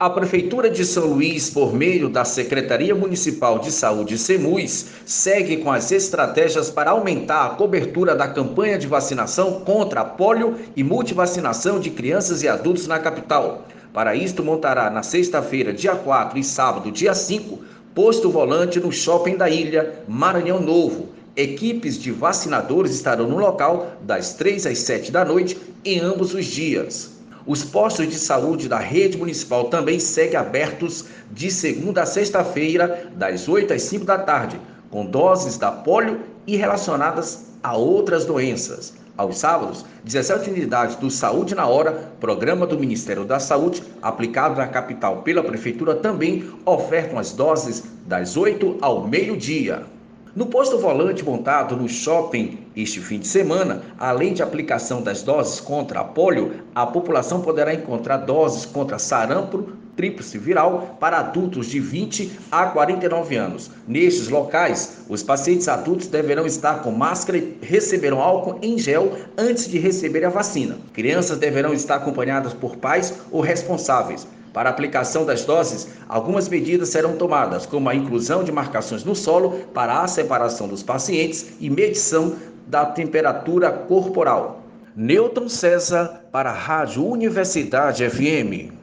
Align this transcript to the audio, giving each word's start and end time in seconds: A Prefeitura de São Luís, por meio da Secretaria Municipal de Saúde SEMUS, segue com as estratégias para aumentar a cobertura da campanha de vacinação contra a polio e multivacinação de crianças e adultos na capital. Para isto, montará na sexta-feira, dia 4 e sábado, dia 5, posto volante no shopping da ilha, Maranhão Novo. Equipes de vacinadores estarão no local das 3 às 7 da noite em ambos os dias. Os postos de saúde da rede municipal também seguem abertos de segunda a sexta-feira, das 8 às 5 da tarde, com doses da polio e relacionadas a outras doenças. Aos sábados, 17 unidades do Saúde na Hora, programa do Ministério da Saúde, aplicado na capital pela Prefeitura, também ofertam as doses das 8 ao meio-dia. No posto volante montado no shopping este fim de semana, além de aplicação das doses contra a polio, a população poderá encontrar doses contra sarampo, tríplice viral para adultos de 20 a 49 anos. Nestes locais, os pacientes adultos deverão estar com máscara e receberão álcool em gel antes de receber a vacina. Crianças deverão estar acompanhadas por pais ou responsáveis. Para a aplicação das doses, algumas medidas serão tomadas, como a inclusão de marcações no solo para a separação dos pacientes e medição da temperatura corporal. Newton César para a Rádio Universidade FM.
A 0.00 0.08
Prefeitura 0.08 0.70
de 0.70 0.84
São 0.84 1.06
Luís, 1.06 1.50
por 1.50 1.74
meio 1.74 2.08
da 2.08 2.24
Secretaria 2.24 2.94
Municipal 2.94 3.58
de 3.58 3.72
Saúde 3.72 4.16
SEMUS, 4.16 4.86
segue 5.04 5.56
com 5.56 5.72
as 5.72 5.90
estratégias 5.90 6.70
para 6.70 6.92
aumentar 6.92 7.46
a 7.46 7.50
cobertura 7.56 8.14
da 8.14 8.28
campanha 8.28 8.78
de 8.78 8.86
vacinação 8.86 9.62
contra 9.62 10.02
a 10.02 10.04
polio 10.04 10.54
e 10.76 10.84
multivacinação 10.84 11.80
de 11.80 11.90
crianças 11.90 12.44
e 12.44 12.48
adultos 12.48 12.86
na 12.86 13.00
capital. 13.00 13.66
Para 13.92 14.14
isto, 14.14 14.44
montará 14.44 14.88
na 14.88 15.02
sexta-feira, 15.02 15.72
dia 15.72 15.96
4 15.96 16.38
e 16.38 16.44
sábado, 16.44 16.92
dia 16.92 17.12
5, 17.12 17.58
posto 17.92 18.30
volante 18.30 18.78
no 18.78 18.92
shopping 18.92 19.36
da 19.36 19.50
ilha, 19.50 20.04
Maranhão 20.06 20.60
Novo. 20.60 21.08
Equipes 21.34 21.98
de 21.98 22.12
vacinadores 22.12 22.92
estarão 22.92 23.26
no 23.26 23.36
local 23.36 23.94
das 24.02 24.34
3 24.34 24.64
às 24.64 24.78
7 24.78 25.10
da 25.10 25.24
noite 25.24 25.58
em 25.84 25.98
ambos 25.98 26.34
os 26.34 26.46
dias. 26.46 27.17
Os 27.48 27.64
postos 27.64 28.06
de 28.06 28.18
saúde 28.18 28.68
da 28.68 28.78
rede 28.78 29.16
municipal 29.16 29.70
também 29.70 29.98
seguem 29.98 30.36
abertos 30.36 31.06
de 31.32 31.50
segunda 31.50 32.02
a 32.02 32.06
sexta-feira, 32.06 33.10
das 33.16 33.48
8 33.48 33.72
às 33.72 33.80
5 33.84 34.04
da 34.04 34.18
tarde, 34.18 34.60
com 34.90 35.06
doses 35.06 35.56
da 35.56 35.72
polio 35.72 36.20
e 36.46 36.56
relacionadas 36.56 37.46
a 37.62 37.74
outras 37.74 38.26
doenças. 38.26 38.92
Aos 39.16 39.38
sábados, 39.38 39.82
17 40.04 40.50
unidades 40.50 40.96
do 40.96 41.10
Saúde 41.10 41.54
na 41.54 41.66
Hora, 41.66 42.12
programa 42.20 42.66
do 42.66 42.78
Ministério 42.78 43.24
da 43.24 43.40
Saúde, 43.40 43.82
aplicado 44.02 44.56
na 44.56 44.66
capital 44.66 45.22
pela 45.22 45.42
Prefeitura, 45.42 45.94
também 45.94 46.44
ofertam 46.66 47.18
as 47.18 47.32
doses 47.32 47.82
das 48.06 48.36
8 48.36 48.76
ao 48.82 49.08
meio-dia. 49.08 49.86
No 50.38 50.46
posto 50.46 50.78
volante 50.78 51.24
montado 51.24 51.74
no 51.74 51.88
shopping 51.88 52.58
este 52.76 53.00
fim 53.00 53.18
de 53.18 53.26
semana, 53.26 53.82
além 53.98 54.32
de 54.32 54.40
aplicação 54.40 55.02
das 55.02 55.20
doses 55.20 55.58
contra 55.58 55.98
a 55.98 56.04
polio, 56.04 56.62
a 56.72 56.86
população 56.86 57.40
poderá 57.40 57.74
encontrar 57.74 58.18
doses 58.18 58.64
contra 58.64 59.00
sarampo, 59.00 59.72
tríplice 59.96 60.38
viral 60.38 60.96
para 61.00 61.18
adultos 61.18 61.66
de 61.66 61.80
20 61.80 62.38
a 62.52 62.66
49 62.66 63.34
anos. 63.34 63.68
Nestes 63.88 64.28
locais, 64.28 64.98
os 65.08 65.24
pacientes 65.24 65.66
adultos 65.66 66.06
deverão 66.06 66.46
estar 66.46 66.84
com 66.84 66.92
máscara 66.92 67.36
e 67.36 67.58
receberão 67.60 68.22
álcool 68.22 68.60
em 68.62 68.78
gel 68.78 69.18
antes 69.36 69.66
de 69.68 69.76
receber 69.80 70.24
a 70.24 70.30
vacina. 70.30 70.78
Crianças 70.92 71.38
deverão 71.38 71.74
estar 71.74 71.96
acompanhadas 71.96 72.54
por 72.54 72.76
pais 72.76 73.12
ou 73.32 73.40
responsáveis. 73.40 74.24
Para 74.52 74.70
a 74.70 74.72
aplicação 74.72 75.24
das 75.24 75.44
doses, 75.44 75.88
algumas 76.08 76.48
medidas 76.48 76.88
serão 76.88 77.16
tomadas, 77.16 77.66
como 77.66 77.88
a 77.88 77.94
inclusão 77.94 78.42
de 78.42 78.52
marcações 78.52 79.04
no 79.04 79.14
solo 79.14 79.50
para 79.74 80.02
a 80.02 80.08
separação 80.08 80.68
dos 80.68 80.82
pacientes 80.82 81.52
e 81.60 81.68
medição 81.68 82.36
da 82.66 82.86
temperatura 82.86 83.70
corporal. 83.70 84.62
Newton 84.96 85.48
César 85.48 86.24
para 86.32 86.50
a 86.50 86.54
Rádio 86.54 87.06
Universidade 87.06 88.08
FM. 88.08 88.77